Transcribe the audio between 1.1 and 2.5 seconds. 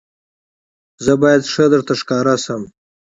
باید ښه درته ښکاره